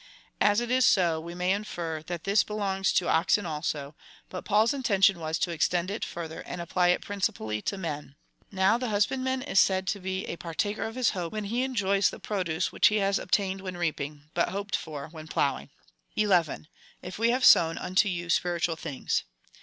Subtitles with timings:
[0.41, 3.93] As it is so, we may infer, that this belongs to oxen also,
[4.29, 8.15] but Paul's intention was to extend it farther, and apply it principally to men.
[8.51, 11.61] Now, the husband man is said to be a partaker of his hope, when he
[11.61, 15.69] enjoys the produce which he has obtained when reaping, but hoped for when plowing.
[16.15, 16.67] 11.
[17.03, 19.23] If we have sown unto you spiritual things.